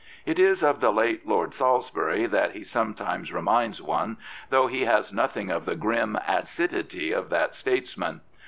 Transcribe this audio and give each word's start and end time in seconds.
It 0.25 0.39
is 0.39 0.63
of 0.63 0.79
the 0.79 0.89
late 0.91 1.27
Lord 1.27 1.53
Salisbury 1.53 2.25
that 2.25 2.53
he 2.53 2.63
sometimes 2.63 3.31
re 3.31 3.43
minds 3.43 3.83
one, 3.83 4.17
though 4.49 4.65
he 4.65 4.85
has 4.85 5.13
nothing 5.13 5.51
of 5.51 5.65
the 5.65 5.75
grim 5.75 6.17
acidity 6.27 7.11
of 7.11 7.29
that 7.29 7.53
statesman. 7.53 8.21